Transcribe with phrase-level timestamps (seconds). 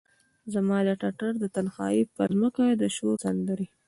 [0.53, 3.67] زما د ټټر د تنهایې پرمځکه د شور سندرې،